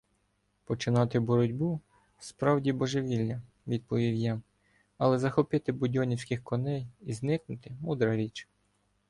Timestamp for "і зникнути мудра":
7.01-8.15